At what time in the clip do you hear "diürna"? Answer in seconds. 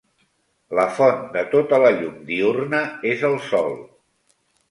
2.31-2.81